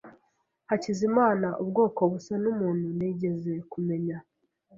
[0.69, 4.17] Hakizimana ubwoko busa numuntu nigeze kumenya.